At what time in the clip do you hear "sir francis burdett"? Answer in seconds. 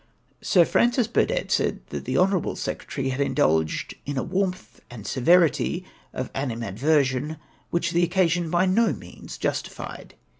0.41-1.51